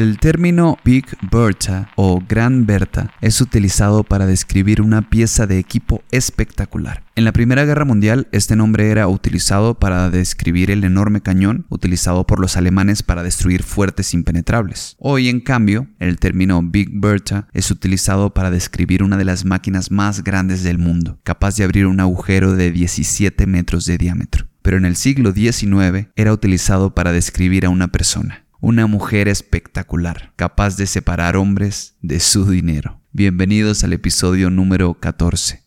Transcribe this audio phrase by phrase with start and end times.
[0.00, 6.02] El término Big Bertha o Gran Bertha es utilizado para describir una pieza de equipo
[6.10, 7.04] espectacular.
[7.16, 12.26] En la Primera Guerra Mundial, este nombre era utilizado para describir el enorme cañón utilizado
[12.26, 14.96] por los alemanes para destruir fuertes impenetrables.
[14.98, 19.90] Hoy, en cambio, el término Big Bertha es utilizado para describir una de las máquinas
[19.90, 24.46] más grandes del mundo, capaz de abrir un agujero de 17 metros de diámetro.
[24.62, 30.32] Pero en el siglo XIX era utilizado para describir a una persona, una mujer espectacular,
[30.36, 33.00] capaz de separar hombres de su dinero.
[33.12, 35.62] Bienvenidos al episodio número 14,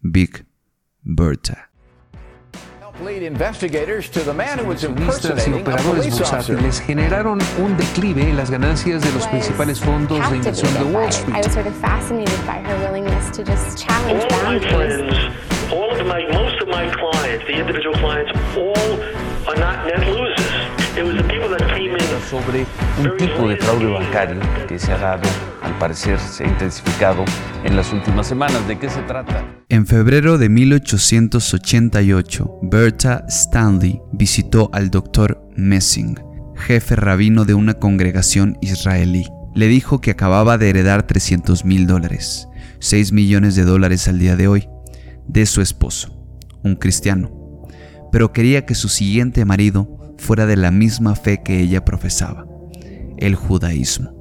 [0.00, 0.46] Big
[1.02, 1.70] Bertha.
[4.70, 10.36] Accionistas y operadores bursátiles generaron un declive en las ganancias de los principales fondos de
[10.36, 11.36] inversión de Wall Street.
[15.72, 19.00] all of my, most of my clients, the individual clients, all
[19.48, 20.45] are not net losers.
[22.30, 22.66] Sobre
[22.98, 25.28] un tipo de fraude bancario que se ha dado,
[25.62, 27.24] al parecer se ha intensificado
[27.64, 28.66] en las últimas semanas.
[28.66, 29.46] ¿De qué se trata?
[29.68, 36.18] En febrero de 1888, Bertha Stanley visitó al doctor Messing,
[36.56, 39.24] jefe rabino de una congregación israelí.
[39.54, 42.48] Le dijo que acababa de heredar 300 mil dólares,
[42.80, 44.68] 6 millones de dólares al día de hoy,
[45.28, 46.12] de su esposo,
[46.64, 47.30] un cristiano,
[48.10, 52.46] pero quería que su siguiente marido fuera de la misma fe que ella profesaba,
[53.16, 54.16] el judaísmo.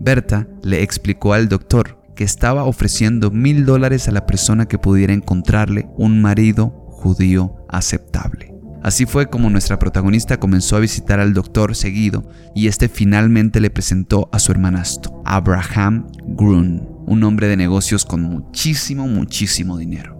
[0.00, 5.12] Berta le explicó al doctor que estaba ofreciendo mil dólares a la persona que pudiera
[5.12, 8.54] encontrarle un marido judío aceptable.
[8.82, 13.70] Así fue como nuestra protagonista comenzó a visitar al doctor seguido y este finalmente le
[13.70, 20.19] presentó a su hermanastro, Abraham Grun, un hombre de negocios con muchísimo, muchísimo dinero.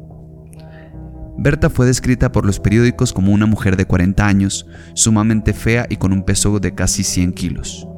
[1.42, 5.96] Berta fue descrita por los periódicos como una mujer de 40 años, sumamente fea y
[5.96, 7.88] con un peso de casi 100 kilos.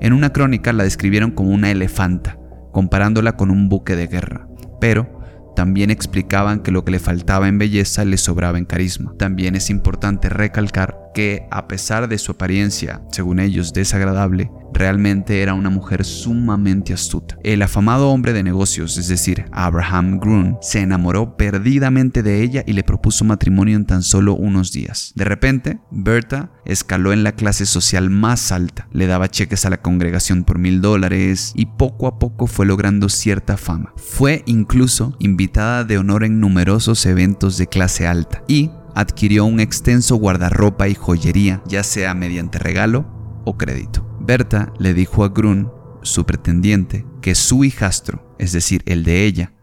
[0.00, 2.40] En una crónica la describieron como una elefanta,
[2.72, 4.48] comparándola con un buque de guerra,
[4.80, 5.20] pero
[5.54, 9.14] también explicaban que lo que le faltaba en belleza le sobraba en carisma.
[9.16, 15.54] También es importante recalcar que a pesar de su apariencia, según ellos, desagradable, realmente era
[15.54, 17.36] una mujer sumamente astuta.
[17.42, 22.72] El afamado hombre de negocios, es decir, Abraham Grun, se enamoró perdidamente de ella y
[22.72, 25.12] le propuso matrimonio en tan solo unos días.
[25.16, 29.82] De repente, Berta escaló en la clase social más alta, le daba cheques a la
[29.82, 33.92] congregación por mil dólares y poco a poco fue logrando cierta fama.
[33.96, 40.16] Fue incluso invitada de honor en numerosos eventos de clase alta y adquirió un extenso
[40.16, 43.06] guardarropa y joyería, ya sea mediante regalo
[43.44, 43.97] o crédito.
[44.28, 45.72] Berta le dijo a Grun,
[46.02, 49.54] su pretendiente, que su hijastro, es decir, el de ella,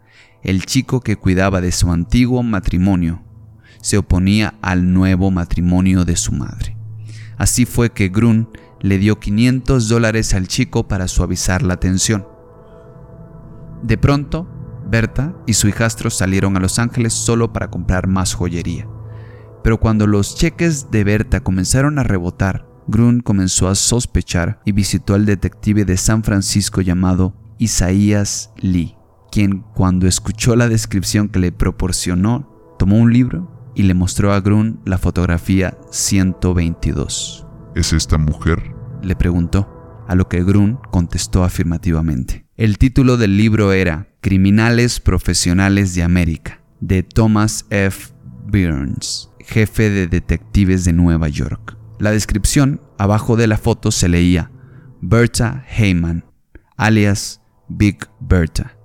[0.42, 3.22] el chico que cuidaba de su antiguo matrimonio,
[3.84, 6.76] se oponía al nuevo matrimonio de su madre.
[7.38, 8.50] Así fue que Grun
[8.82, 12.28] le dio 500 dólares al chico para suavizar la tensión.
[13.84, 14.50] De pronto,
[14.90, 18.88] Berta y su hijastro salieron a Los Ángeles solo para comprar más joyería.
[19.64, 25.14] Pero cuando los cheques de Berta comenzaron a rebotar, Grun comenzó a sospechar y visitó
[25.14, 28.96] al detective de San Francisco llamado Isaías Lee,
[29.32, 34.42] quien cuando escuchó la descripción que le proporcionó, tomó un libro y le mostró a
[34.42, 37.46] Grun la fotografía 122.
[37.76, 38.74] ¿Es esta mujer?
[39.02, 39.72] Le preguntó,
[40.08, 42.46] a lo que Grun contestó afirmativamente.
[42.56, 48.14] El título del libro era Criminales Profesionales de América, de Thomas F.
[48.48, 51.78] Burns jefe de detectives de Nueva York.
[52.00, 54.52] La descripción abajo de la foto se leía
[55.02, 56.26] Berta Heyman,
[56.76, 58.78] alias Big Berta,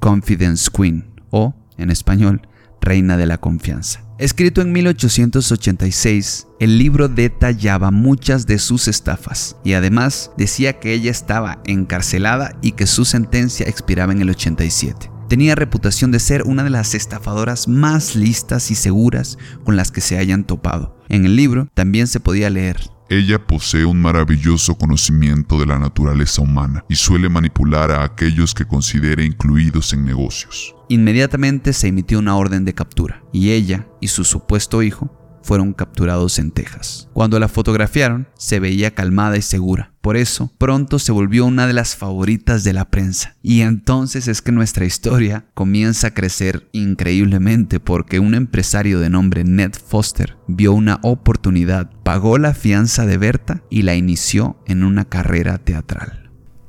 [0.00, 2.48] Confidence Queen o, en español,
[2.80, 4.04] Reina de la Confianza.
[4.18, 11.10] Escrito en 1886, el libro detallaba muchas de sus estafas y además decía que ella
[11.10, 15.10] estaba encarcelada y que su sentencia expiraba en el 87.
[15.28, 20.00] Tenía reputación de ser una de las estafadoras más listas y seguras con las que
[20.00, 20.93] se hayan topado.
[21.08, 22.80] En el libro también se podía leer.
[23.10, 28.64] Ella posee un maravilloso conocimiento de la naturaleza humana y suele manipular a aquellos que
[28.64, 30.74] considere incluidos en negocios.
[30.88, 35.10] Inmediatamente se emitió una orden de captura y ella y su supuesto hijo
[35.44, 37.08] fueron capturados en Texas.
[37.12, 39.92] Cuando la fotografiaron, se veía calmada y segura.
[40.00, 43.36] Por eso, pronto se volvió una de las favoritas de la prensa.
[43.42, 49.44] Y entonces es que nuestra historia comienza a crecer increíblemente porque un empresario de nombre
[49.44, 55.04] Ned Foster vio una oportunidad, pagó la fianza de Berta y la inició en una
[55.04, 56.23] carrera teatral.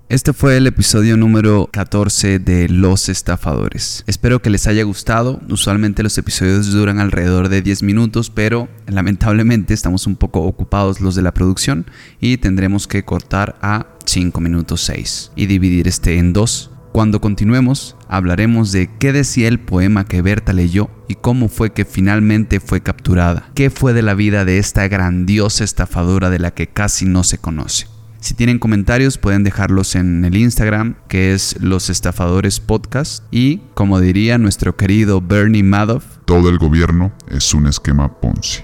[0.07, 4.04] Este fue el episodio número 14 de Los Estafadores.
[4.06, 5.42] Espero que les haya gustado.
[5.50, 11.16] Usualmente los episodios duran alrededor de 10 minutos, pero lamentablemente estamos un poco ocupados los
[11.16, 11.88] de la producción
[12.19, 16.69] y tendremos que cortar a 5 minutos 6 y dividir este en dos.
[16.92, 21.84] Cuando continuemos, hablaremos de qué decía el poema que Berta leyó y cómo fue que
[21.84, 23.50] finalmente fue capturada.
[23.56, 27.40] ¿Qué fue de la vida de esta grandiosa estafadora de la que casi no se
[27.40, 27.88] conoce?
[28.25, 34.00] Si tienen comentarios pueden dejarlos en el Instagram que es Los Estafadores Podcast y como
[34.00, 38.63] diría nuestro querido Bernie Madoff, todo el gobierno es un esquema Ponzi.